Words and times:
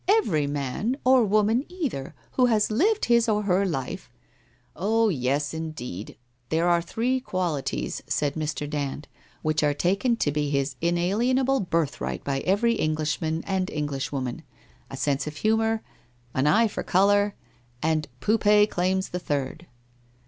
'Every 0.19 0.47
man, 0.47 0.97
or 1.05 1.23
woman 1.23 1.63
either, 1.69 2.15
who 2.31 2.47
has 2.47 2.71
lived 2.71 3.05
his 3.05 3.29
or 3.29 3.43
her 3.43 3.67
life' 3.67 4.09
'Ah, 4.75 5.09
yes, 5.09 5.53
indeed. 5.53 6.17
There 6.49 6.67
are 6.67 6.81
three 6.81 7.19
qualities,' 7.19 8.01
said 8.07 8.33
Mr. 8.33 8.67
Dand,' 8.67 9.07
which 9.43 9.61
are 9.61 9.75
taken 9.75 10.15
to 10.15 10.31
be 10.31 10.49
his 10.49 10.75
inalienable 10.81 11.59
birthright 11.59 12.23
by 12.23 12.39
every 12.39 12.73
Englishman, 12.73 13.43
and 13.45 13.69
Englishwoman. 13.69 14.41
A 14.89 14.97
sense 14.97 15.27
of 15.27 15.35
humour— 15.37 15.83
an 16.33 16.47
eye 16.47 16.67
for 16.67 16.81
colour— 16.81 17.35
and 17.83 18.07
Poupee 18.21 18.65
claims 18.67 19.09
the 19.09 19.19
third.' 19.19 19.67